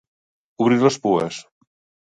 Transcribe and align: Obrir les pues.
Obrir 0.65 0.81
les 0.85 0.99
pues. 1.05 1.41